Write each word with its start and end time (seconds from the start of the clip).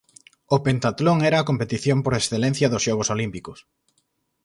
O 0.55 0.57
péntatlon 0.65 1.17
era 1.29 1.37
a 1.39 1.47
competición 1.49 1.97
por 2.01 2.13
excelencia 2.15 2.71
dos 2.71 2.83
Xogos 2.87 3.11
Olímpicos. 3.15 3.59